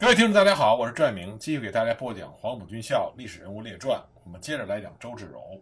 [0.00, 4.00] 各位听众，大家好，我是拽明，继续给大家播讲《黄埔军校历史人物列传》。
[4.24, 5.60] 我们接着来讲周志荣。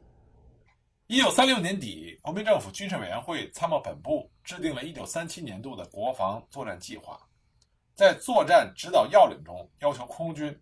[1.09, 7.21] 一九三六年底，国民政府军事委员会参谋本部制定了一九三七年度的国防作战计划，
[7.97, 10.57] 在作战指导要领中要求空军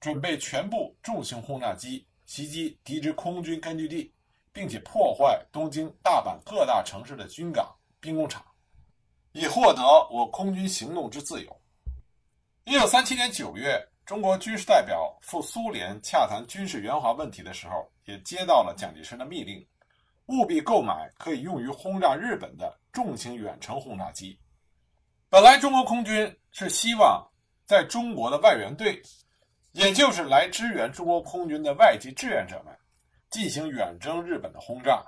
[0.00, 4.10] 准备全部重型轰炸机袭击敌之空军根据地，
[4.50, 8.42] 并且破坏东京、大阪各大城市的军港、兵工厂，
[9.32, 11.59] 以获得我空军行动之自由。
[12.70, 19.66] 一九三七年九月，中国军事代表赴苏联洽谈军事援华问题的时候，也接到了蒋介石的密令，
[20.26, 24.38] 务必购买可以用于轰炸日本的重型远程轰炸机。
[25.28, 27.28] 本来，中国空军是希望
[27.66, 29.02] 在中国的外援队，
[29.72, 32.72] 也就是来支援中国空军的外籍志愿者们，
[33.30, 35.04] 进行远征日本的轰炸。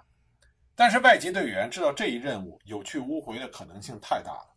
[0.74, 4.52] 但是，外籍队员知道这一任务有去无回的可能性太大了，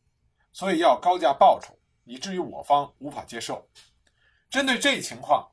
[0.54, 1.78] 所以要高价报酬。
[2.06, 3.68] 以至于我方无法接受。
[4.50, 5.46] 针对这一情况，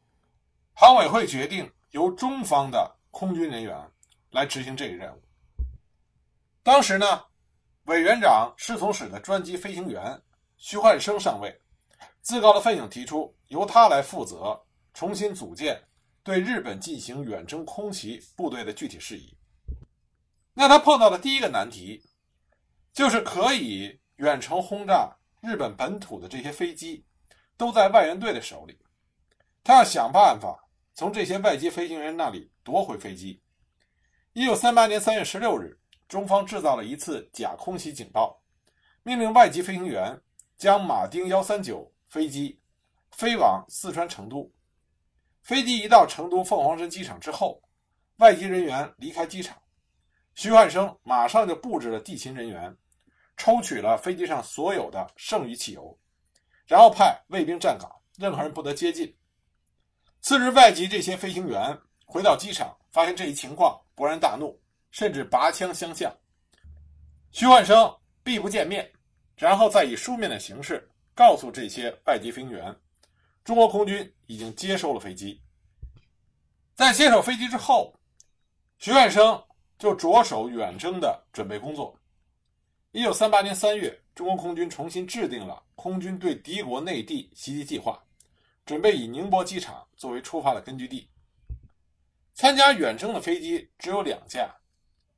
[0.75, 3.91] 航委会决定由中方的空军人员
[4.31, 5.21] 来执行这一任务。
[6.63, 7.25] 当时呢，
[7.85, 10.23] 委员长侍从室的专机飞行员
[10.57, 11.61] 徐焕生上尉
[12.21, 14.63] 自告奋勇提出，由他来负责
[14.95, 15.83] 重新组建
[16.23, 19.37] 对日本进行远征空袭部队的具体事宜。
[20.55, 22.01] 那他碰到的第一个难题，
[22.93, 25.17] 就是可以远程轰炸。
[25.43, 27.05] 日本本土的这些飞机
[27.57, 28.79] 都在外援队的手里，
[29.65, 33.43] 他要想办法从这些外籍飞行员那里夺回飞机。
[34.35, 35.77] 一九三八年三月十六日，
[36.07, 38.41] 中方制造了一次假空袭警报，
[39.03, 40.17] 命令外籍飞行员
[40.57, 42.61] 将马丁幺三九飞机
[43.11, 44.49] 飞往四川成都。
[45.43, 47.61] 飞机一到成都凤凰山机场之后，
[48.19, 49.61] 外籍人员离开机场，
[50.37, 52.77] 徐汉生马上就布置了地勤人员。
[53.43, 55.99] 抽取了飞机上所有的剩余汽油，
[56.65, 59.13] 然后派卫兵站岗，任何人不得接近。
[60.21, 61.77] 次日，外籍这些飞行员
[62.07, 64.57] 回到机场，发现这一情况，勃然大怒，
[64.93, 66.17] 甚至拔枪相向。
[67.33, 67.93] 徐焕生
[68.23, 68.89] 避不见面，
[69.35, 72.73] 然后再以书面的形式告诉这些外籍飞行员，
[73.43, 75.43] 中国空军已经接收了飞机。
[76.77, 77.93] 在接手飞机之后，
[78.79, 79.43] 徐焕生
[79.81, 81.99] 就着手远征的准备工作。
[82.95, 87.99] 一九三八年三月，中国空军重新制定了空军对敌国内地袭击计划，
[88.67, 91.09] 准备以宁波机场作为出发的根据地。
[92.35, 94.55] 参加远征的飞机只有两架，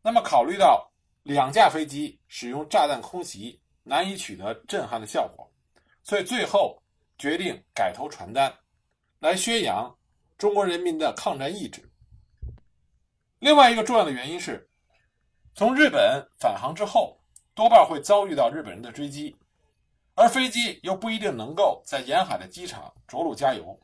[0.02, 0.88] 那么考虑到
[1.24, 5.50] 两架飞机使用炸弹空袭难以取得震撼的效果，
[6.04, 6.80] 所以最后
[7.18, 8.56] 决定改投传单，
[9.18, 9.92] 来宣扬
[10.38, 11.82] 中国人民的抗战意志。
[13.40, 14.70] 另外一个重要的原因是，
[15.56, 17.20] 从日本返航之后。
[17.54, 19.34] 多半会遭遇到日本人的追击，
[20.14, 23.78] 而飞机又不一定能够在沿海的机场着陆加油，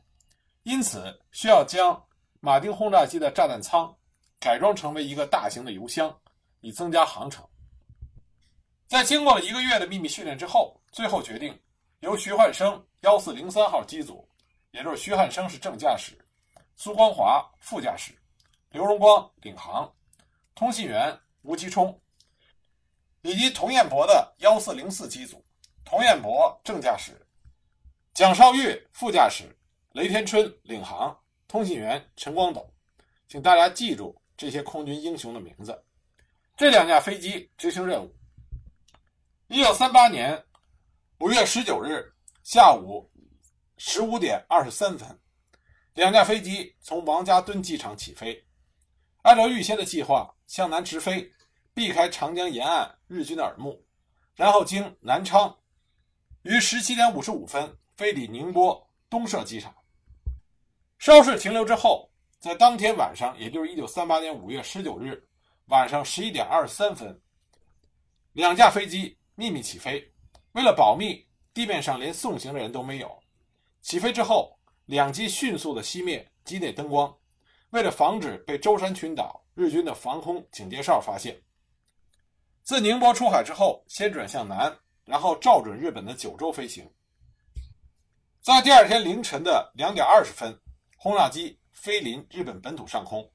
[0.63, 1.97] 因此需要将
[2.41, 3.95] 马丁轰炸机的炸弹舱
[4.39, 6.13] 改装成为一个大型的油箱，
[6.59, 7.47] 以增加航程。
[8.87, 11.57] 在经过了一个月的秘密训练之后，最后决定
[12.01, 14.27] 由徐汉生幺四零三号机组，
[14.71, 16.11] 也就是徐汉生是正驾驶，
[16.75, 18.11] 苏光华副驾驶，
[18.71, 19.89] 刘荣光领航，
[20.55, 21.97] 通信员吴其冲。
[23.21, 25.43] 以及童彦博的幺四零四机组，
[25.85, 27.11] 童彦博正驾驶，
[28.13, 29.55] 蒋绍玉副驾驶，
[29.91, 31.15] 雷天春领航，
[31.47, 32.67] 通信员陈光斗，
[33.27, 35.83] 请大家记住这些空军英雄的名字。
[36.57, 38.15] 这两架飞机执行任务。
[39.47, 40.43] 一九三八年
[41.19, 42.11] 五月十九日
[42.43, 43.07] 下午
[43.77, 45.19] 十五点二十三分，
[45.93, 48.43] 两架飞机从王家墩机场起飞，
[49.21, 51.31] 按照预先的计划向南直飞。
[51.73, 53.81] 避开长江沿岸日军的耳目，
[54.35, 55.57] 然后经南昌，
[56.43, 59.73] 于十七点五十五分飞抵宁波东社机场。
[60.99, 65.25] 稍事停留之后，在当天晚上，也就是一九三八年五月十九日
[65.67, 67.19] 晚上十一点二十三分，
[68.33, 70.05] 两架飞机秘密起飞。
[70.51, 73.17] 为了保密，地面上连送行的人都没有。
[73.81, 77.15] 起飞之后，两机迅速的熄灭机内灯光，
[77.69, 81.41] 为了防止被舟山群岛日军的防空警戒哨发现。
[82.63, 84.73] 自宁波出海之后，先转向南，
[85.03, 86.89] 然后照准日本的九州飞行。
[88.39, 90.57] 在第二天凌晨的两点二十分，
[90.95, 93.29] 轰炸机飞临日本本土上空，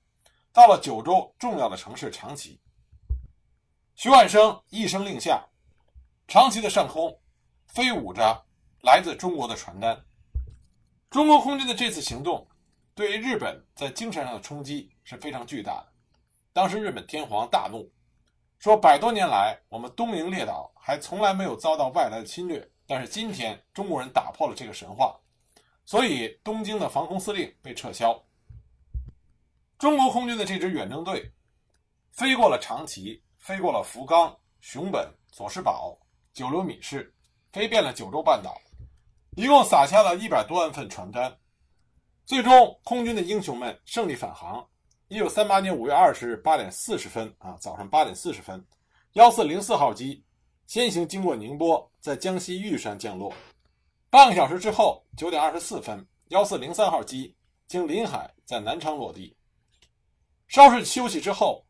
[0.52, 2.60] 到了九州重要的城市长崎。
[3.96, 5.44] 徐万生一声令下，
[6.28, 7.20] 长崎的上空
[7.66, 8.46] 飞舞着
[8.82, 10.00] 来自中国的传单。
[11.10, 12.48] 中国空军的这次行动，
[12.94, 15.88] 对于日本在精神上的冲击是非常巨大的。
[16.52, 17.92] 当时日本天皇大怒。
[18.66, 25.16] 说百多年来，我们东瀛列岛还从来没有遭到外来的侵略，但是今天中国人打破了这个神话，
[25.84, 28.20] 所以东京的防空司令被撤销。
[29.78, 31.32] 中国空军的这支远征队
[32.10, 35.96] 飞过了长崎，飞过了福冈、熊本、佐世保、
[36.32, 37.14] 九流米市，
[37.52, 38.60] 飞遍了九州半岛，
[39.36, 41.32] 一共撒下了一百多万份传单。
[42.24, 44.68] 最终，空军的英雄们胜利返航。
[45.08, 48.64] 一九三八年五月二十日八点四十分啊，早上八点四十分，
[49.12, 50.24] 幺四零四号机
[50.66, 53.32] 先行经过宁波，在江西玉山降落。
[54.10, 57.32] 半个小时之后，九点二十四分，幺四零三号机
[57.68, 59.36] 经临海在南昌落地。
[60.48, 61.64] 稍事休息之后，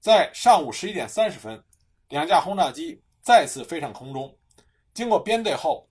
[0.00, 1.62] 在上午十一点三十分，
[2.08, 4.34] 两架轰炸机再次飞上空中，
[4.94, 5.86] 经过编队后，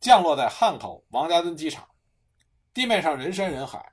[0.00, 1.88] 降落在汉口王家墩机场。
[2.74, 3.90] 地面上人山人海。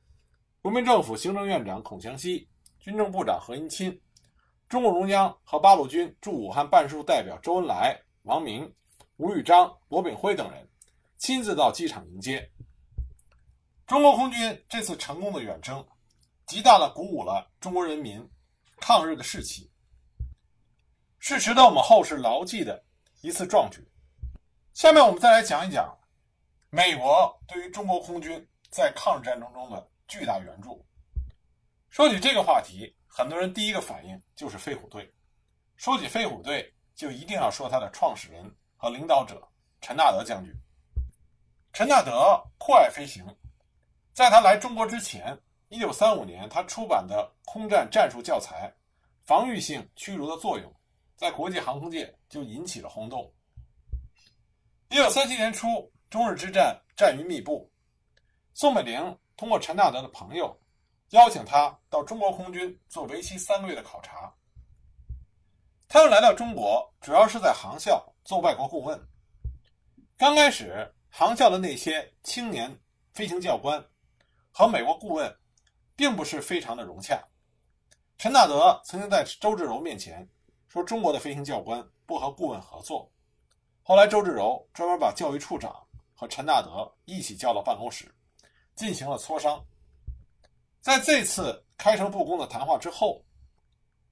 [0.64, 2.48] 国民政府行政院长孔祥熙、
[2.80, 4.00] 军政部长何应钦、
[4.70, 8.74] 中共中央和八路军驻武汉办事处代表周恩来、王明、
[9.18, 10.66] 吴玉章、罗炳辉等人
[11.18, 12.50] 亲自到机场迎接。
[13.86, 15.86] 中国空军这次成功的远征，
[16.46, 18.26] 极大的鼓舞了中国人民
[18.78, 19.70] 抗日的士气，
[21.20, 22.82] 是值得我们后世牢记的
[23.20, 23.86] 一次壮举。
[24.74, 25.94] 下面我们再来讲一讲
[26.70, 29.90] 美国对于中国空军在抗日战争中的。
[30.14, 30.86] 巨大援助。
[31.90, 35.12] 说起这个话题，很多人第一个反应就是飞虎队。
[35.76, 38.46] 说起飞虎队，就一定要说他的创始人
[38.78, 39.42] 和领导者
[39.82, 40.54] 陈纳德将军。
[41.72, 43.26] 陈纳德酷爱飞行，
[44.14, 45.36] 在他来中国之前，
[45.70, 48.72] 一九三五年他出版的空战战术教材
[49.26, 50.70] 《防御性驱逐的作用》
[51.16, 53.34] 在国际航空界就引起了轰动。
[54.90, 57.68] 一九三七年初，中日之战战云密布，
[58.54, 59.18] 宋美龄。
[59.36, 60.58] 通过陈纳德的朋友，
[61.10, 64.34] 邀请他到中国空军做为期三个月的考察。
[65.88, 69.00] 他又来到中国，主要是在航校做外国顾问。
[70.18, 72.76] 刚开始，航校的那些青年
[73.14, 73.84] 飞行教官
[74.52, 75.36] 和美国顾问
[75.96, 77.22] 并不是非常的融洽。
[78.18, 80.28] 陈纳德曾经在周至柔面前
[80.68, 83.12] 说，中国的飞行教官不和顾问合作。
[83.84, 85.76] 后来，周至柔专门把教育处长
[86.16, 88.10] 和陈纳德一起叫到办公室。
[88.76, 89.64] 进行了磋商，
[90.82, 93.24] 在这次开诚布公的谈话之后，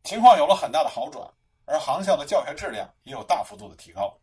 [0.03, 1.27] 情况有了很大的好转，
[1.65, 4.15] 而航校的教学质量也有大幅度的提高。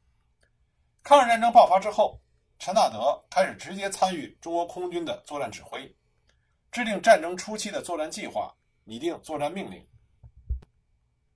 [1.03, 2.21] 抗日战争爆发之后，
[2.59, 5.93] 陈纳德开始直接参与中国空军的作战指挥，
[6.71, 9.85] 制定战争初期的作战计划，拟定作战命令。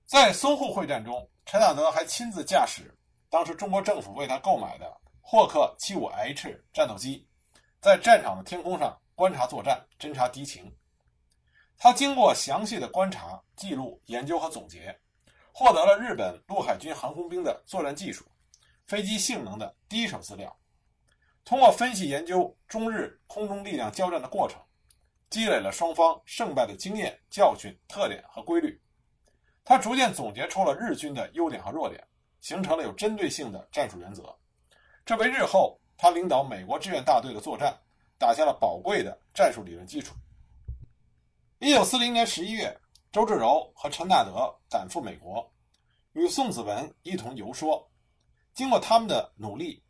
[0.05, 2.95] 在淞沪会战中，陈纳德还亲自驾驶
[3.29, 7.27] 当时中国政府为他购买的霍克 75H 战斗机。
[7.83, 10.73] 在战场的天空上观察作战、侦察敌情，
[11.77, 14.97] 他经过详细的观察、记录、研究和总结，
[15.51, 18.23] 获得了日本陆海军航空兵的作战技术、
[18.87, 20.57] 飞机性能的第一手资料。
[21.43, 24.57] 通过分析研究中日空中力量交战的过程，
[25.29, 28.81] 积累了双方胜败的经验、教训、特点和规律。
[29.65, 32.01] 他逐渐总结出了日军的优点和弱点，
[32.39, 34.33] 形成了有针对性的战术原则。
[35.05, 35.77] 这为日后。
[36.03, 37.73] 他领导美国志愿大队的作战，
[38.17, 40.13] 打下了宝贵的战术理论基础。
[41.59, 42.77] 一九四零年十一月，
[43.09, 45.49] 周至柔和陈纳德赶赴美国，
[46.11, 47.89] 与宋子文一同游说。
[48.53, 49.81] 经过他们的努力，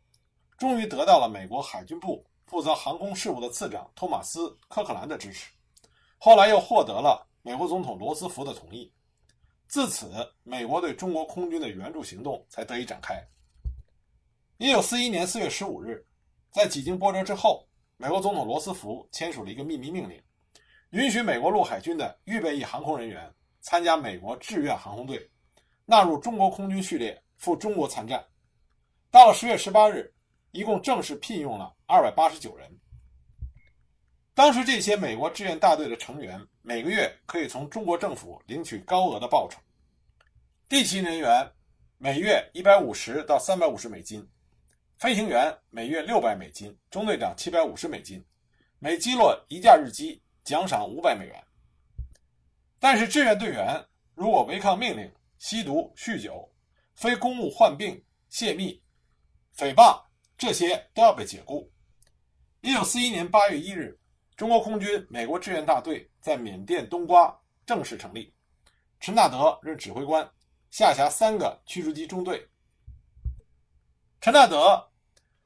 [0.56, 5.50] 终于得到了美国海军部负责航空事务的次长托马斯·科克兰的支持。
[6.18, 8.88] 后来又获得了美国总统罗斯福的同意。
[9.66, 10.12] 自此，
[10.44, 13.20] 美国对中国空军的援助行动才得以展开。
[14.58, 16.06] 一九四一年四月十五日，
[16.52, 20.22] 在几经波折之后，美国总统罗斯福签署了一个秘密命令，
[20.90, 23.28] 允许美国陆海军的预备役航空人员
[23.62, 25.28] 参加美国志愿航空队，
[25.84, 28.24] 纳入中国空军序列，赴中国参战。
[29.10, 30.14] 到了十月十八日，
[30.52, 32.70] 一共正式聘用了二百八十九人。
[34.34, 39.58] 当时，这些美国志愿大队的成员每个月可以从中国政府领取高额的报酬，
[40.68, 41.50] 地勤人员
[41.98, 44.24] 每月一百五十到三百五十美金。
[44.98, 48.24] 飞行员每月六百美金，中队长七百五十美金，
[48.78, 51.44] 每击落一架日机奖赏五百美元。
[52.78, 53.84] 但是志愿队员
[54.14, 56.48] 如果违抗命令、吸毒、酗酒、
[56.94, 58.80] 非公务患病、泄密、
[59.56, 60.00] 诽谤，
[60.38, 61.70] 这些都要被解雇。
[62.60, 63.98] 一九四一年八月一日，
[64.36, 67.36] 中国空军美国志愿大队在缅甸冬瓜
[67.66, 68.32] 正式成立，
[69.00, 70.26] 陈纳德任指挥官，
[70.70, 72.48] 下辖三个驱逐机中队。
[74.24, 74.82] 陈纳德。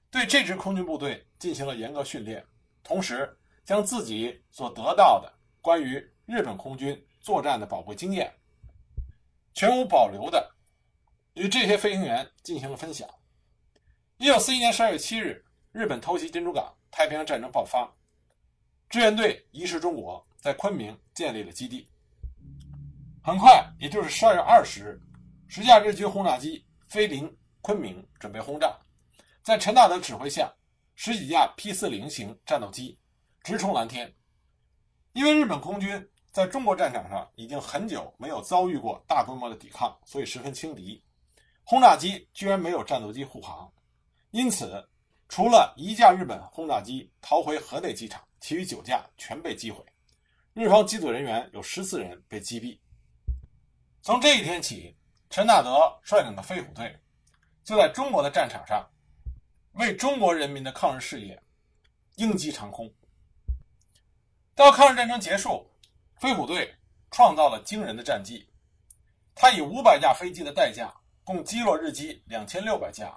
[0.08, 2.47] 对这支空军部队进行了严格训练，
[2.85, 5.94] 同时将自己所得到的关于
[6.26, 8.32] 日本空军作战的宝贵经验，
[9.52, 10.54] 全无保留的
[11.35, 13.08] 与这些飞行员进行了分享。
[14.18, 17.92] 一九四一年十二月七日，日本偷袭珍珠港，太平洋战争爆发。
[18.88, 21.90] 志愿队移师中国，在昆明建立了基地。
[23.25, 25.00] 很快，也就是十二月二十日，
[25.49, 27.37] 十架日军轰炸机飞临
[27.69, 28.75] 昆明，准备轰炸。
[29.43, 30.51] 在陈纳德指挥下，
[30.95, 32.99] 十几架 P 四零型战斗机
[33.43, 34.11] 直冲蓝天。
[35.13, 41.05] 因为日本空军在中国战场上已经很久没有遭遇过大规模的抵抗，所以十分轻敌。
[41.63, 43.71] 轰炸机居然没有战斗机护航，
[44.31, 44.83] 因此，
[45.29, 49.85] 除了一架日本轰炸机逃回河内机场，其余九架全被击毁。
[50.55, 52.79] 日方机组人员有十四人被击毙。
[54.01, 54.97] 从这一天起，
[55.29, 56.99] 陈纳德率领的飞虎队
[57.69, 58.89] 就在中国的战场上
[59.73, 61.39] 为中国人民的抗日事业
[62.17, 62.91] 鹰击长空。
[64.55, 65.71] 到抗日战争结束，
[66.19, 66.75] 飞虎队
[67.11, 68.49] 创造了惊人的战绩。
[69.35, 70.91] 他以五百架飞机的代价，
[71.25, 73.15] 共击落日机两千六百架，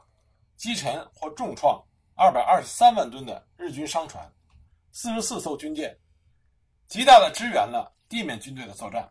[0.58, 1.81] 击沉或重创
[2.15, 4.29] 二百二十三万吨的日军商船，
[4.91, 5.98] 四十四艘军舰，
[6.89, 9.10] 极大的支援了地面军队的作战。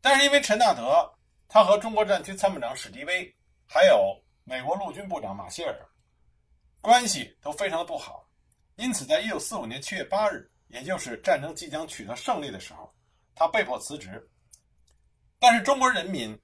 [0.00, 1.12] 但是因为陈纳德，
[1.48, 3.34] 他和中国战区参谋长史迪威，
[3.66, 5.88] 还有美国陆军部长马歇尔
[6.80, 8.28] 关系都非常的不好，
[8.76, 12.94] 因此在一九四五年七月八日，也就是战争即将取得胜利的时候，
[13.34, 14.30] 他被迫辞职。
[15.38, 16.38] 但是中国人民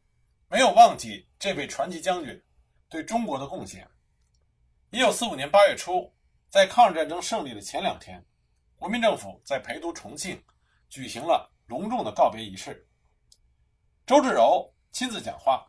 [0.49, 2.43] 没有忘记这位传奇将军
[2.89, 3.89] 对中国的贡献。
[4.91, 6.13] 一九四五年八月初，
[6.49, 8.23] 在抗日战争胜利的前两天，
[8.77, 10.43] 国民政府在陪都重庆
[10.89, 12.87] 举行了隆重的告别仪式。
[14.07, 15.65] 周至柔亲自讲话，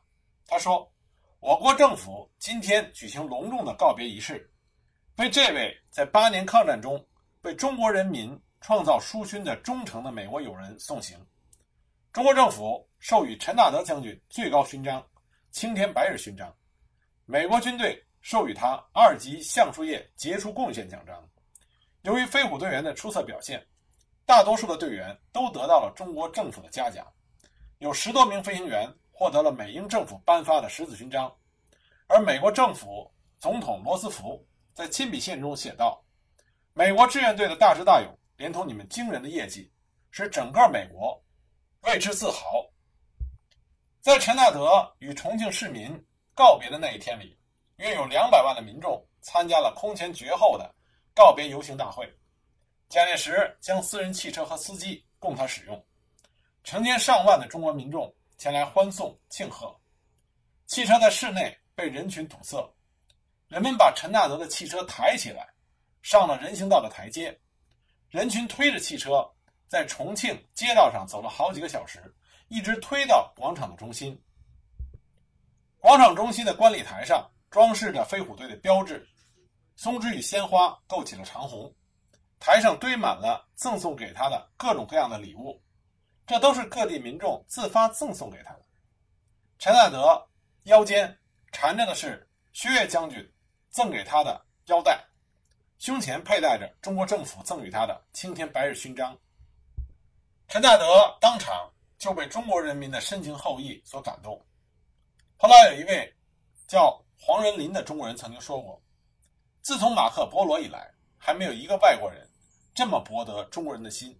[0.47, 0.90] 他说
[1.41, 4.47] ：“我国政府今天举行隆重的告别仪式，
[5.17, 7.03] 为这位在八年抗战中
[7.41, 11.17] 为中国人民创造殊勋的忠诚的美国友人送行。
[12.13, 15.03] 中国政府授予陈纳德将军最高勋章——
[15.49, 16.47] 青天白日勋章；
[17.25, 21.27] 美国军队授予他二级橡树叶杰出贡献奖章。
[22.03, 23.65] 由于飞虎队员的出色表现，
[24.27, 27.03] 大多数的队员都得到了中国政府的嘉奖。”
[27.79, 28.87] 有十多名飞行员
[29.21, 31.31] 获得了美英政府颁发的十字勋章，
[32.07, 36.03] 而美国政府总统罗斯福在亲笔信中写道
[36.73, 39.71] ：“美国志愿队的大智大勇，连同你们惊人的业绩，
[40.09, 41.23] 使整个美国
[41.81, 42.65] 为之自豪。”
[44.01, 45.95] 在陈纳德与重庆市民
[46.33, 47.37] 告别的那一天里，
[47.75, 50.73] 约有两百万的民众参加了空前绝后的
[51.13, 52.11] 告别游行大会。
[52.89, 55.85] 蒋介石将私人汽车和司机供他使用。
[56.63, 58.11] 成千上万的中国民众
[58.41, 59.79] 前来欢送庆贺，
[60.65, 62.57] 汽车在室内被人群堵塞，
[63.47, 65.47] 人们把陈纳德的汽车抬起来，
[66.01, 67.39] 上了人行道的台阶，
[68.09, 69.23] 人群推着汽车
[69.67, 72.01] 在重庆街道上走了好几个小时，
[72.47, 74.19] 一直推到广场的中心。
[75.77, 79.07] 广场中心的观礼台上装饰着飞虎队的标志，
[79.75, 81.71] 松枝与鲜花构起了长虹，
[82.39, 85.61] 台上堆满了赠送给他的各种各样的礼物。
[86.31, 88.61] 这都是各地民众自发赠送给他的。
[89.59, 90.25] 陈纳德
[90.63, 91.13] 腰间
[91.51, 93.29] 缠着的是薛岳将军
[93.69, 94.97] 赠给他的腰带，
[95.77, 99.13] 胸前佩戴着中国政府赠予他的青天白日勋章。
[100.47, 104.41] 陈纳德当场就被中国人民的深情厚谊所感动。
[105.35, 106.15] 后来有一位
[106.65, 108.81] 叫黄仁林的中国人曾经说过
[109.61, 112.25] ：“自从马克·波罗以来，还没有一个外国人
[112.73, 114.17] 这么博得中国人的心。”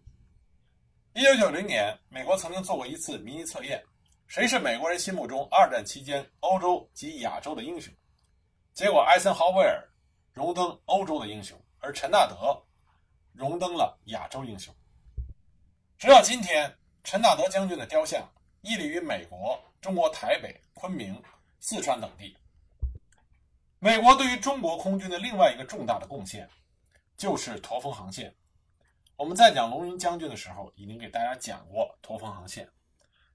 [1.14, 3.84] 一九九零年，美国曾经做过一次民意测验，
[4.28, 7.94] 谁是美国人心目中二战期间欧洲及亚洲的英雄？
[8.74, 9.86] 结果，艾森豪威尔
[10.32, 12.58] 荣登欧洲的英雄，而陈纳德
[13.34, 14.74] 荣登了亚洲英雄。
[15.98, 18.26] 直到今天，陈纳德将军的雕像
[18.62, 21.22] 屹立于美国、中国台北、昆明、
[21.60, 22.34] 四川等地。
[23.80, 26.50] 美国对于中国空军的另外一个重大的贡献，
[27.18, 28.34] 就是驼峰航线。
[29.16, 32.68] 我们在讲龙云将军的时候，已经给大家讲过驼峰航线，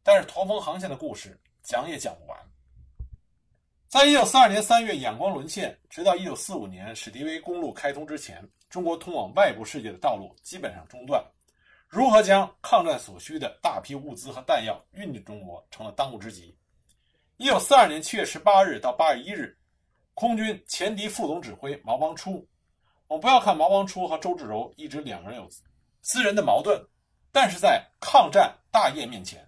[0.02, 2.38] 但是驼峰航线的故事讲也讲不完。
[3.88, 11.24] 在一九四二年三月仰光沦陷，直到一九四五年史迪威公路开通之前，中国通往外部世界的道路基本上中断。
[11.86, 16.52] 如何将抗战所需的大批物资和弹药运进中国，成了当务之急。
[17.36, 19.56] 一九四二年七月十八日到八月一日，
[20.14, 22.44] 空军前敌副总指挥毛邦初，
[23.06, 25.48] 我们不要看毛邦初和周至柔一直两个人有。
[26.08, 26.80] 私人的矛盾，
[27.32, 29.44] 但是在抗战大业面前，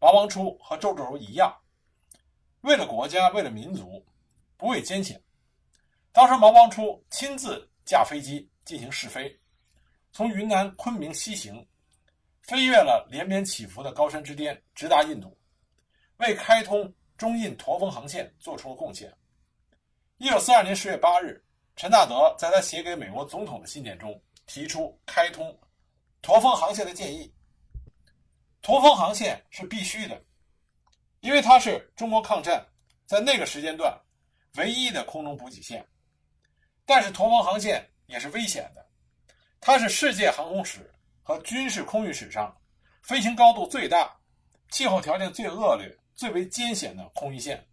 [0.00, 1.56] 毛邦初和周至柔一样，
[2.62, 4.04] 为了国家，为了民族，
[4.56, 5.22] 不畏艰险。
[6.10, 9.32] 当时毛邦初亲自驾飞机进行试飞，
[10.10, 11.64] 从云南昆明西行，
[12.42, 15.38] 飞越了连绵起伏的高山之巅，直达印度，
[16.16, 19.16] 为开通中印驼峰航线做出了贡献。
[20.16, 21.40] 一九四二年十月八日，
[21.76, 24.20] 陈纳德在他写给美国总统的信件中。
[24.48, 25.52] 提出开通
[26.26, 27.32] 驼峰航线的建议。
[28.60, 30.20] 驼峰航线是必须的，
[31.20, 32.66] 因为它是中国抗战
[33.06, 33.96] 在那个时间段
[34.56, 35.86] 唯一的空中补给线。
[36.84, 38.84] 但是驼峰航线也是危险的，
[39.60, 40.92] 它是世界航空史
[41.22, 42.52] 和军事空运史上
[43.04, 44.12] 飞行高度最大、
[44.72, 47.64] 气候条件最恶劣、最为艰险的空运线。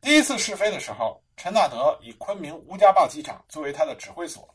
[0.00, 4.48] 第一次试飞的时候，陈纳德以昆明吴家坝机场作为他的指挥所，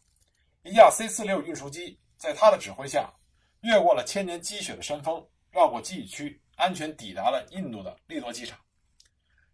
[0.63, 3.13] 一架 C-46 运输机在他的指挥下，
[3.61, 8.57] 越过了千年积雪的山峰，绕过机雨区，安全抵达了印度的利多机场。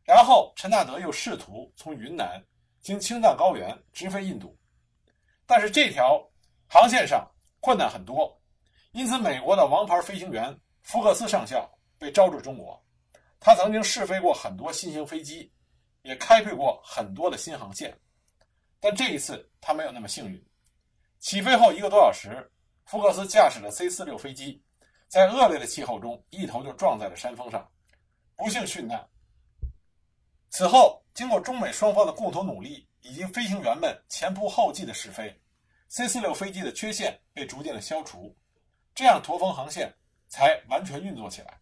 [0.06, 2.42] 然后，陈纳德又试图从云南。
[2.82, 4.58] 经青藏高原直飞印度，
[5.46, 6.20] 但是这条
[6.68, 8.36] 航线上困难很多，
[8.92, 12.84] 因此美国的王牌飞行员福克斯上校被招至中国。
[13.40, 15.54] 他曾经试飞过很多新型飞机，
[16.02, 17.96] 也开辟过很多的新航线，
[18.80, 20.44] 但这一次他没有那么幸运。
[21.20, 22.52] 起飞后一个多小时，
[22.92, 24.62] 福克斯驾驶的 C-46 飞机
[25.08, 27.66] 在恶劣的气候中一头就撞在了山峰上，
[28.36, 29.08] 不幸殉难。
[30.50, 31.02] 此后。
[31.14, 35.38] 经过中美双方的共同努力，以及飞行员们前仆后继的试飞
[35.90, 38.34] ，C-46 飞机的缺陷被逐渐的消除，
[38.96, 39.94] 这样驼峰航线
[40.30, 41.60] 才完全运作起来。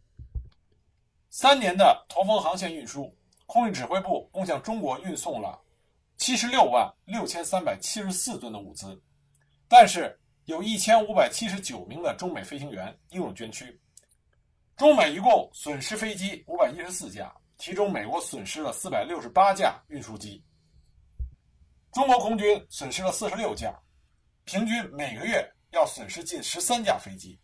[1.31, 3.11] 三年的驼峰航线运输，
[3.47, 5.59] 空运指挥部共向中国运送了
[6.17, 9.01] 七十六万六千三百七十四吨的物资，
[9.67, 10.15] 但是
[10.49, 13.79] 有一千五百七十九名的中美飞行员应有捐躯，
[14.75, 17.31] 中美一共损失飞机五百一十四架。
[17.59, 20.43] 其中，美国损失了四百六十八架运输机，
[21.93, 23.79] 中国空军损失了四十六架，
[24.45, 27.39] 平均每个月要损失近十三架飞机。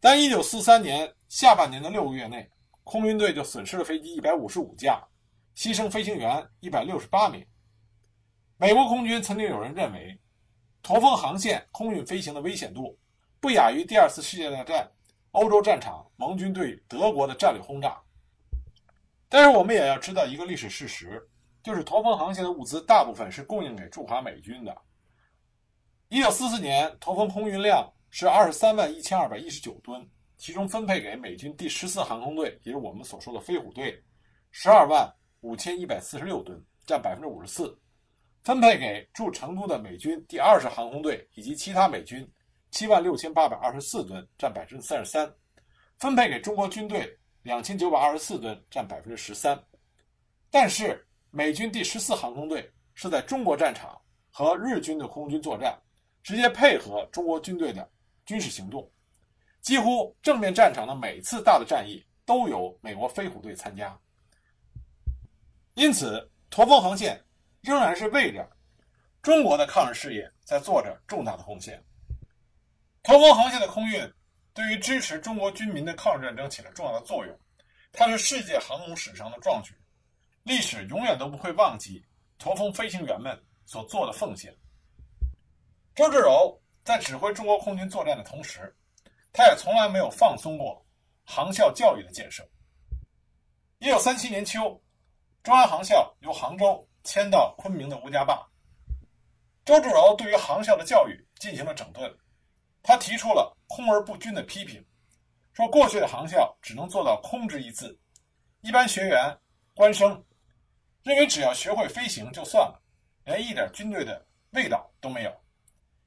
[0.00, 2.50] 单一九四三年下半年的六个月内，
[2.82, 5.06] 空军队就损失了飞机一百五十五架，
[5.54, 7.46] 牺牲飞行员一百六十八名。
[8.56, 10.18] 美国空军曾经有人认为，
[10.88, 12.98] 驼峰航线空运飞行的危险度
[13.40, 14.90] 不亚于第二次世界大战
[15.32, 18.00] 欧洲战场盟军对德国的战略轰炸。
[19.28, 21.22] 但是我们也要知道一个历史事实，
[21.62, 24.74] 就是驼峰航线的物资大部分是供应给驻华美军的。
[26.08, 30.08] 一九四四年，驼峰空运量是二十三万一千二百一十九吨，
[30.38, 34.02] 其中分配给美军第十四航空队，也就是我们所说的飞虎队，
[34.50, 35.06] 十二万
[35.42, 37.78] 五千一百四十六吨，占百分之五十四；
[38.48, 42.26] 分配给驻成都的美军第二十航空队以及其他美军
[42.70, 45.28] 七万六千八百二十四吨，占百分之三十三；
[45.98, 47.14] 分配给中国军队。
[47.42, 49.62] 两千九百二十四吨，占百分之十三。
[50.50, 55.78] 但是美军第十四航空队是在中国战场和日军的空军作战，
[56.22, 57.86] 直接配合中国军队的
[58.24, 58.90] 军事行动，
[59.60, 63.94] 几乎正面战场的每次大的战役都有美国飞虎队参加。
[65.74, 67.22] 因此，驼峰航线
[67.68, 68.48] 仍然是为着
[69.20, 71.82] 中国的抗日事业在做着重大的贡献。
[73.02, 74.10] 驼峰航线的空运。
[74.54, 77.38] 对于支持中国军民的抗日战争起了重要的作用，
[77.92, 79.72] 它是世界航空史上的壮举，
[80.42, 82.04] 历史永远都不会忘记
[82.38, 84.52] 驼峰飞行员们所做的奉献。
[85.94, 88.74] 周至柔在指挥中国空军作战的同时，
[89.32, 90.84] 他也从来没有放松过
[91.22, 92.42] 航校教育的建设。
[93.78, 94.82] 一九三七年秋，
[95.44, 98.46] 中央航校由杭州迁到昆明的吴家坝，
[99.64, 102.14] 周至柔对于航校的教育进行了整顿。
[102.82, 104.84] 他提出了“空而不均”的批评，
[105.54, 107.98] 说过去的航校只能做到“空”之一字，
[108.60, 109.34] 一般学员、
[109.74, 110.22] 官生
[111.02, 112.78] 认为只要学会飞行就算了，
[113.24, 115.34] 连一点军队的味道都没有。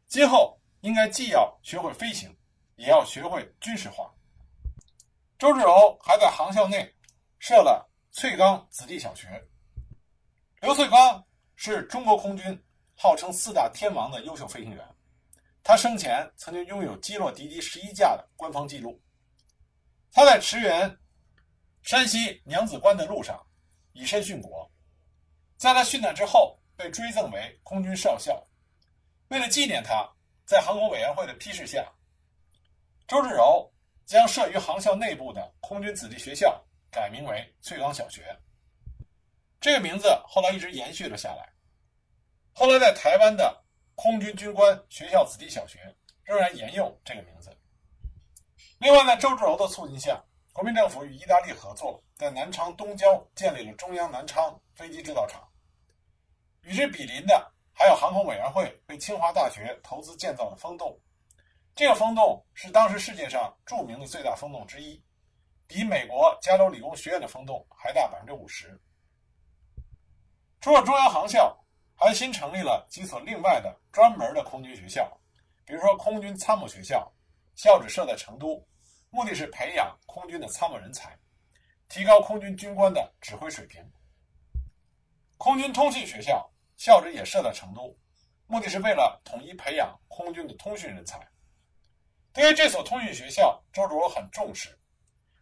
[0.05, 2.31] 今后应该既要学会飞行，
[2.75, 4.13] 也要学会军事化。
[5.39, 6.93] 周至柔还在航校内
[7.39, 9.43] 设了翠冈子弟小学。
[10.61, 12.63] 刘翠刚是中国空军
[12.95, 14.87] 号称四大天王的优秀飞行员。
[15.63, 19.01] 他生前曾经拥有击落敌机十一架的官方记录。
[20.11, 20.95] 他在驰援
[21.81, 23.43] 山西娘子关的路上
[23.93, 24.71] 以身殉国，
[25.57, 28.47] 在他殉难之后被追赠为空军少校。
[29.29, 30.07] 为了纪念他，
[30.45, 31.91] 在航空委员会的批示下，
[33.07, 33.67] 周至柔
[34.05, 38.23] 将设于航校内部的空军子弟学校改名为翠岗小学。
[39.61, 41.47] 这个名字后来一直延续了下来。
[42.51, 43.59] 后来在台湾的。
[43.93, 47.55] 空军军官学校子弟小学仍然沿用这个名字。
[48.79, 50.19] 另外，在周至柔的促进下，
[50.53, 55.47] 国民政府与意大利合作，在南昌东郊建立了中央南昌飞机制造厂。
[56.61, 60.99] 与之比邻的还有航空委员会为清华大学投资建造的风洞。
[61.75, 64.99] 这个风洞是当时世界上著名的最大风洞之一，
[65.67, 68.81] 比美国加州理工学院的风洞还大百分之五十。
[70.61, 71.57] 除了中央航校。
[72.03, 75.15] 还新成立了几所另外的专门的空军学校，
[75.63, 77.13] 比如说空军参谋学校，
[77.53, 78.59] 校址设在成都，
[79.11, 81.15] 目的是培养空军的参谋人才，
[81.89, 83.87] 提高空军军官的指挥水平。
[85.37, 87.95] 空军通信学校校址也设在成都，
[88.47, 91.19] 目的是为了统一培养空军的通讯人才。
[92.33, 94.75] 对于这所通讯学校，周主任很重视，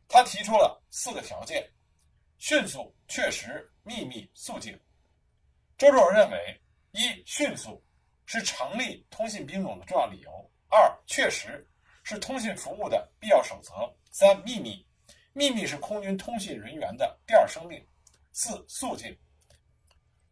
[0.09, 1.65] 他提出了四个条件：
[2.37, 4.77] 迅速、确实、秘密、肃静。
[5.79, 6.61] 周主任认为，
[6.91, 7.81] 一迅速
[8.25, 10.29] 是成立通信兵种的重要理由；
[10.67, 11.65] 二确实
[12.03, 13.71] 是通信服务的必要守则；
[14.11, 14.85] 三秘密，
[15.31, 17.81] 秘密是空军通信人员的第二生命；
[18.33, 19.17] 四肃静，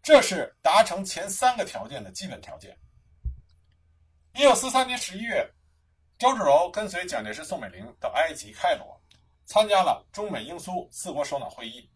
[0.04, 2.78] 这是达成前三个条件的基本条件。
[4.34, 5.50] 一九四三年十一月，
[6.20, 9.02] 周志柔跟随蒋介石、宋美龄到埃及开罗，
[9.46, 11.90] 参加了中美英苏四国首脑会议。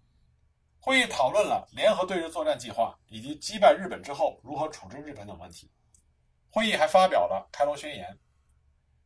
[0.84, 5.70] 会议讨论了联合对日作战计划以及击败日本之后如何处置日本等问题。
[6.50, 8.18] 会议还发表了开罗宣言。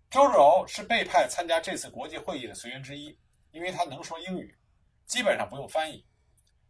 [0.10, 3.16] 周志柔是被派参加这次国际会议的随员之一，
[3.52, 4.58] 因为他能说英语，
[5.06, 6.06] 基本上不用翻译，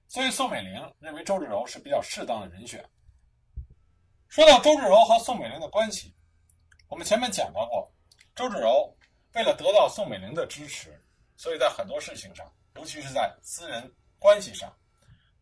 [0.07, 2.83] 所以宋美龄认为周志柔是比较适当的人选。
[4.27, 6.15] 说到周志柔和宋美龄的关系，
[6.87, 7.93] 我们前面讲到过，
[8.35, 8.91] 周志柔
[9.33, 10.99] 为了得到宋美龄的支持，
[11.37, 14.75] 所以在很多事情上，尤其是在私人关系上。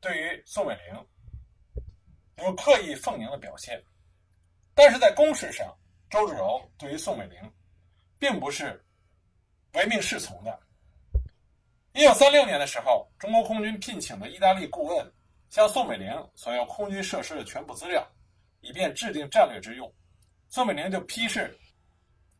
[0.04, 3.82] 对于宋美龄有刻意奉迎的表现，
[4.76, 5.74] 但是在公事上，
[6.10, 7.40] 周志柔对于宋美龄
[8.20, 8.84] 并不是
[9.76, 10.60] 唯命是从的。
[11.94, 15.14] 一九三六年的时候，中国空军聘请的意大利顾问
[15.50, 18.06] 向宋美龄索要空军设施的全部资料，
[18.60, 19.90] 以便制定战略之用。
[20.50, 21.58] 宋美龄就批示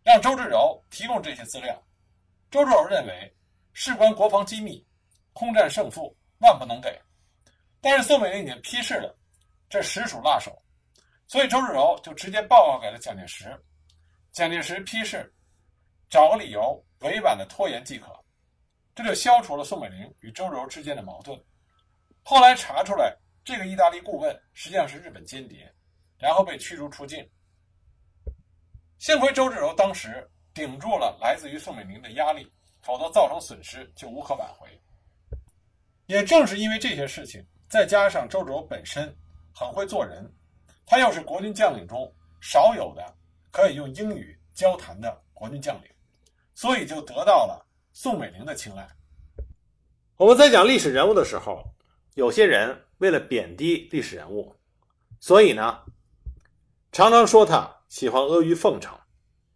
[0.04, 1.82] 让周志柔提供这些资料。
[2.52, 3.34] 周志柔认为
[3.72, 4.86] 事关国防机密，
[5.32, 7.02] 空战胜负万不能给。
[7.84, 9.14] 但是宋美龄已经批示了，
[9.68, 10.58] 这实属辣手，
[11.28, 13.54] 所以周志柔就直接报告给了蒋介石。
[14.32, 15.30] 蒋介石批示，
[16.10, 18.18] 找个理由委婉的拖延即可，
[18.96, 21.38] 这就消除了宋美龄与周志柔之间的矛盾。
[22.24, 25.70] 后来查出来，这个意大利顾问实际上是日本间谍，
[26.18, 27.30] 然后被驱逐出境。
[28.98, 32.50] 幸亏周志柔当时顶住了来自于宋美龄的压力，
[32.82, 34.70] 否则造成损失就无可挽回。
[36.06, 37.46] 也正是因为这些事情。
[37.74, 39.12] 再加上周志柔本身
[39.52, 40.32] 很会做人，
[40.86, 43.04] 他又是国军将领中少有的
[43.50, 45.90] 可以用英语交谈的国军将领，
[46.54, 48.88] 所以就得到了宋美龄的青睐。
[50.18, 51.64] 我们在讲历史人物的时候，
[52.14, 54.56] 有些人为了贬低历史人物，
[55.20, 55.80] 所以呢，
[56.92, 58.96] 常常说他喜欢阿谀奉承，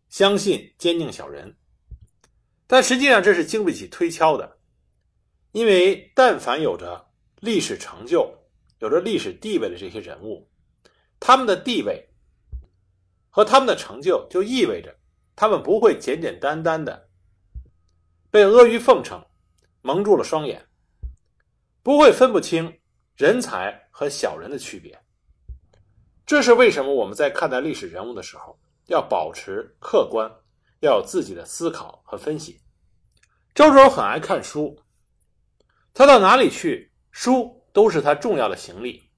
[0.09, 1.55] 相信奸佞小人，
[2.65, 4.57] 但实际上这是经不起推敲的，
[5.51, 7.06] 因为但凡有着。
[7.39, 8.33] 历史成就
[8.79, 10.49] 有着历史地位的这些人物，
[11.19, 12.09] 他们的地位
[13.29, 14.95] 和他们的成就，就意味着
[15.35, 17.09] 他们不会简简单单的
[18.31, 19.23] 被阿谀奉承
[19.81, 20.67] 蒙住了双眼，
[21.83, 22.79] 不会分不清
[23.15, 24.99] 人才和小人的区别。
[26.25, 30.29] 这是为什么我们在看待历史人物的时候要保持客观，
[30.81, 32.59] 要有自己的思考和分析。
[33.55, 34.77] 周周很爱看书，
[35.93, 36.86] 他到哪里去？
[37.19, 39.09] 书都是他重要的行李，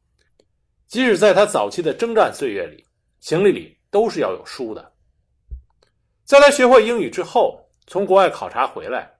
[0.88, 2.86] 即使在他早期的征战岁月里，
[3.20, 4.94] 行李里都是要有书的。
[6.24, 9.18] 在他学会英语之后，从国外考察回来，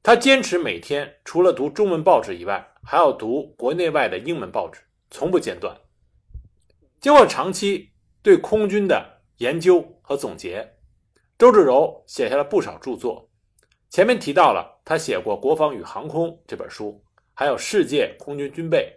[0.00, 4.80] 他坚持每天除了读中文报纸以外，还要读国内外的英文报纸，
[5.10, 5.76] 从不间断。
[7.00, 7.90] 经过长期
[8.22, 10.76] 对空军的研究和总结，
[11.36, 13.28] 周志柔写下了不少著作。
[13.90, 17.02] 前面提到了他写过《国防与航空》这本书。
[17.40, 18.92] 还有世界空军军备，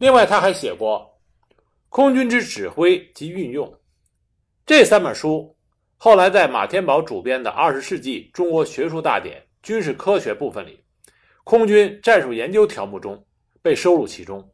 [0.00, 1.16] 另外他还写过
[1.90, 3.68] 《空军之指挥及运用》
[4.66, 5.56] 这三本书，
[5.96, 10.82] 后来在马天宝主编的《二十世纪中国学术大典》军事科学部分里，
[11.44, 13.24] 空军战术研究条目中
[13.62, 14.52] 被收录其中。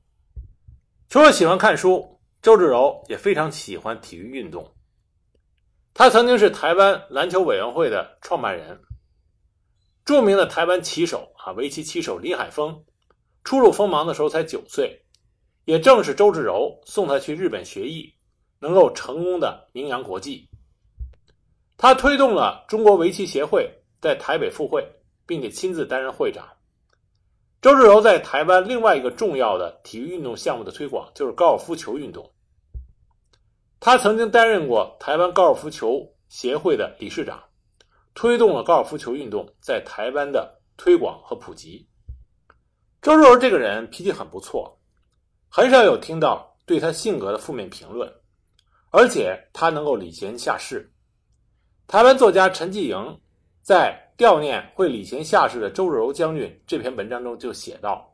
[1.08, 4.74] 除了喜欢看书，周志柔也非常喜欢体育运动。
[5.94, 8.78] 他曾经是台湾篮球委员会的创办人，
[10.04, 12.84] 著名的台湾棋手啊，围棋棋手林海峰。
[13.44, 15.00] 初露锋芒的时候才九岁，
[15.64, 18.14] 也正是周志柔送他去日本学艺，
[18.58, 20.48] 能够成功的名扬国际。
[21.76, 23.70] 他推动了中国围棋协会
[24.00, 24.86] 在台北复会，
[25.26, 26.46] 并且亲自担任会长。
[27.62, 32.30] 周志柔在台湾另外一个重要的体育运动项目的推广就是高尔夫球运动。
[33.80, 37.42] 他曾经担任过台湾高尔夫球协会的理事长，
[38.14, 41.87] 推动了高尔夫球运动在台湾的推广和普及。
[43.00, 44.76] 周若儿这个人脾气很不错，
[45.48, 48.12] 很少有听到对他性格的负面评论，
[48.90, 50.90] 而且他能够礼贤下士。
[51.86, 53.20] 台湾作家陈继营
[53.62, 58.12] 在悼念会礼贤下士的周若柔将军这篇文章中就写道：“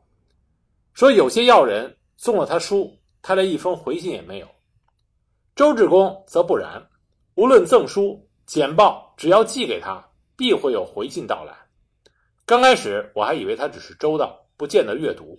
[0.93, 4.45] 说有些要人送了他书，他连一封回信也没有；
[5.55, 6.87] 周志公则不然，
[7.33, 11.57] 无论赠书、简报，只要寄给他，必会有回信到来。
[12.45, 15.37] 刚开始我还以为他只是周到，不见得阅读。”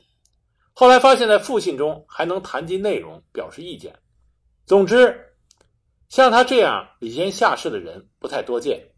[0.78, 3.98] 后来发现，在复信中还能谈及内容，表示意见。
[4.66, 5.18] 总之，
[6.08, 8.92] 像他这样礼贤下士的人不太多见。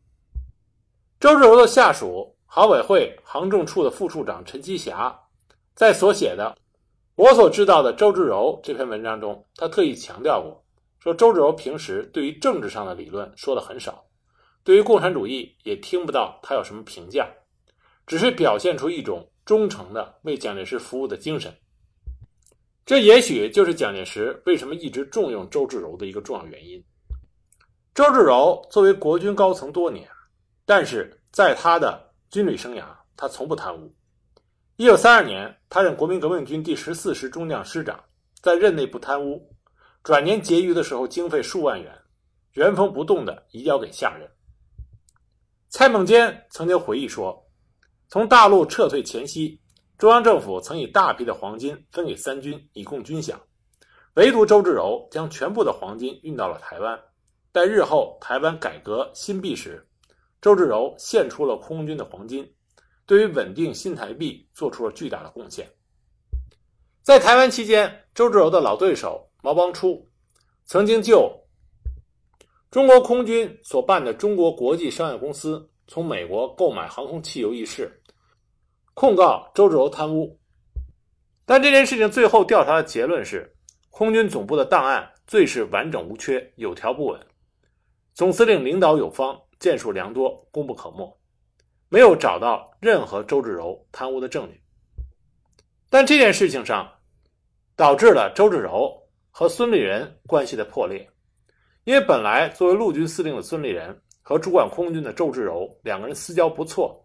[1.20, 5.16] 周志柔的下属行委会行政处的副处长陈其霞，
[5.74, 6.56] 在所写的
[7.14, 10.64] 《我所知道的周志柔》这篇文章中，他特意强调过，
[10.98, 14.04] 说周志柔平时对于政治上的理论说的很少，
[14.64, 17.28] 对于共产主义也听不到他有什么评价，
[18.06, 21.50] 只是表现出一种忠诚的为蒋介石服务的精神。
[22.84, 26.84] 这也许就是蒋介石为什么一直重用周至柔的一个重要原因。
[27.94, 30.06] 周至柔作为国军高层多年，
[30.66, 32.84] 但是在他的军旅生涯，
[33.16, 33.90] 他从不贪污。
[34.76, 37.98] 一九三二年，他任国民革命军第十四师中将师长，
[38.42, 39.50] 在任内不贪污，
[40.02, 41.90] 转年结余的时候，经费数万元，
[42.52, 44.30] 原封不动的移交给下人。
[45.70, 47.47] 蔡孟坚曾经回忆说，
[48.08, 49.60] 从大陆撤退前夕。
[49.98, 53.34] 中央政府曾以大批的黄金分给三军以供军饷，
[54.14, 56.96] 唯独周至柔将全部的黄金运到了台湾。
[57.50, 59.84] 待日后台湾改革新币时，
[60.40, 62.48] 周至柔献出了空军的黄金，
[63.06, 65.68] 对于稳定新台币做出了巨大的贡献。
[67.02, 70.08] 在台湾期间，周至柔的老对手毛邦初
[70.64, 71.28] 曾经就
[72.70, 77.97] 中国空军所办的中国国际商业公司从美国购买航空汽油一事。
[79.00, 80.36] 控告周志柔贪污，
[81.46, 83.48] 但这件事情最后调查的结论是，
[83.90, 87.20] 空军总部的档案最是完整无缺，有条不紊。
[88.12, 91.16] 总司令领导有方，建树良多，功不可没，
[91.88, 94.60] 没有找到任何周志柔贪污的证据。
[95.88, 96.90] 但这件事情上，
[97.76, 101.08] 导致了周志柔和孙立人关系的破裂，
[101.84, 107.00] 因为本来作为陆军司令的孙立人和主管空军的周志柔两个人私交不错。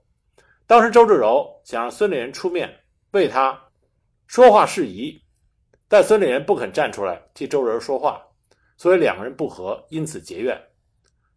[0.65, 2.73] 当时周至柔想让孙立人出面
[3.11, 3.61] 为他
[4.27, 5.21] 说话事宜，
[5.87, 8.21] 但孙立人不肯站出来替周至柔说话，
[8.77, 10.59] 所以两个人不和，因此结怨。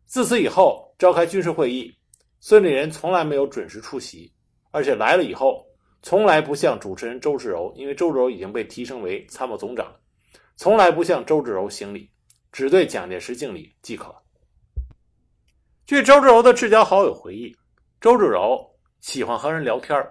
[0.07, 1.93] 自此以后，召开军事会议，
[2.41, 4.33] 孙立人从来没有准时出席，
[4.71, 5.67] 而且来了以后，
[6.03, 9.93] 从来不向主持人周至柔，因为周至柔已经被提升为参谋总长，
[10.55, 12.09] 从来不向周至柔行礼，
[12.53, 14.15] 只对蒋介石敬礼即可。
[15.85, 17.55] 据周至柔的至交好友回忆，
[18.01, 18.76] 周至柔。
[19.07, 20.05] 喜欢和人聊天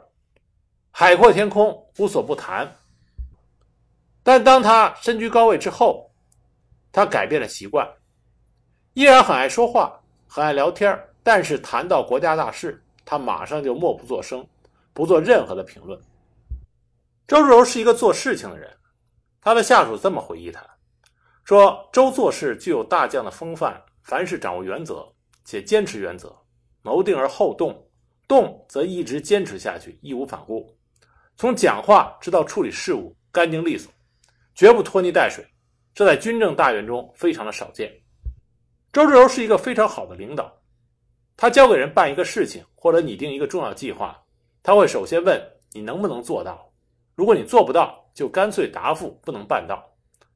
[0.89, 2.77] 海阔天空，无所不谈。
[4.23, 6.09] 但当他身居高位之后，
[6.93, 7.85] 他改变了习惯，
[8.93, 14.47] 依然很爱说话，很爱聊天但是谈到国家大事，他马上就默不作声，
[14.93, 15.99] 不做任何的评论。
[17.27, 18.73] 周志柔是一个做事情的人，
[19.41, 20.65] 他的下属这么回忆他：
[21.43, 25.05] 说周做事具有大将的风范，凡事掌握原则，
[25.43, 26.33] 且坚持原则，
[26.81, 27.81] 谋定而后动。
[28.27, 30.75] 动则一直坚持下去，义无反顾。
[31.37, 33.91] 从讲话直到处理事务，干净利索，
[34.53, 35.45] 绝不拖泥带水。
[35.93, 37.91] 这在军政大员中非常的少见。
[38.91, 40.53] 周至柔是一个非常好的领导，
[41.37, 44.17] 他交给人办一个事情或者拟定一个重要计划，
[44.63, 45.41] 他会首先问
[45.73, 46.71] 你能不能做到。
[47.15, 49.83] 如果你做不到，就干脆答复不能办到。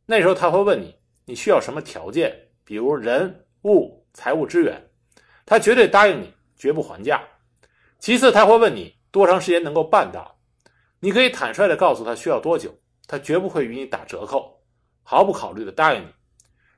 [0.06, 4.82] 那时候他会问你你需要什么条件，比如人物、财务支援，
[5.45, 7.21] 他绝对答应你，绝不还价。
[7.99, 10.39] 其次，他会问你多长时间能够办到，
[10.99, 12.73] 你可以坦率地告诉他需要多久，
[13.07, 14.57] 他绝不会与你打折扣，
[15.03, 16.07] 毫不考虑地答应你。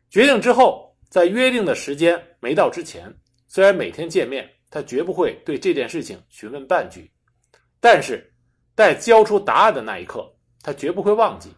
[0.10, 3.13] 决定之后，在约定的时间没到之前，
[3.47, 7.12] 虽然每天见面，他绝不会对这件事情询问半句，
[7.79, 8.34] 但是
[8.75, 10.27] 在交出答案的那一刻，
[10.63, 11.49] 他绝不会忘记，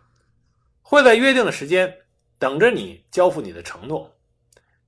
[0.82, 1.92] 会在约定的时间
[2.38, 4.14] 等着你交付你的承诺。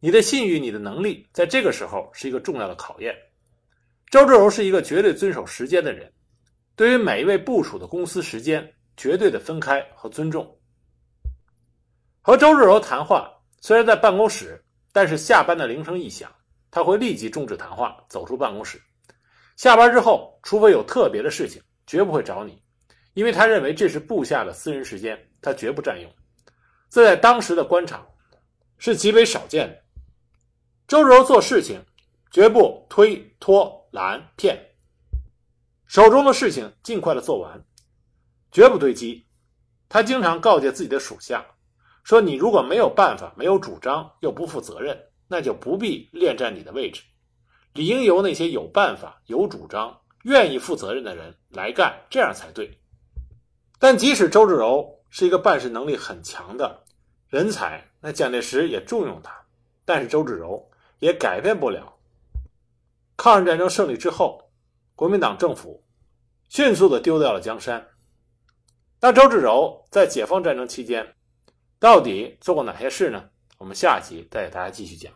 [0.02, 3.16] 你的信誉、你的能力，在这个时候是一个重要的考验。
[4.12, 6.12] 周至柔是一个绝对遵守时间的人，
[6.76, 10.58] 对于每一位部署的公司时间，绝对的分开和尊重。
[12.22, 14.64] 和周至柔谈话，虽然在办公室，
[14.94, 16.34] 但是下班的铃声一响，
[16.72, 18.82] 他会立即终止谈话，走出办公室。
[19.58, 22.62] 下班之后，除非有特别的事情，绝不会找你，
[23.14, 26.10] 因为他认为这是部下的私人时间，他绝不占用。
[26.90, 28.08] 这在当时的官场
[28.78, 29.82] 是极为少见的。
[30.88, 31.84] 周至柔做事情
[32.32, 33.85] 绝不推脱。
[33.96, 34.60] 蓝骗，
[35.88, 37.64] 手中的事情尽快的做完，
[38.52, 39.26] 绝不堆积。
[39.88, 41.46] 他经常告诫自己的属下，
[42.04, 47.04] 说你如果没有办法、没有主张，又不负责任，那就不必恋战你的位置，
[47.72, 52.78] 理应由那些有办法、有主张、愿意负责任的人来干，这样才对。
[53.80, 56.84] 但即使周志柔是一个办事能力很强的
[57.30, 59.34] 人才，那蒋介石也重用他，
[59.86, 61.95] 但是周志柔也改变不了
[63.18, 64.52] 抗日战争胜利之后，
[64.96, 65.84] 国民党政府
[66.50, 67.88] 迅速的丢掉了江山。
[69.02, 71.16] 那周志柔在解放战争期间
[71.80, 73.30] 到底做过哪些事呢？
[73.58, 75.14] 我们下集再给大家继续讲。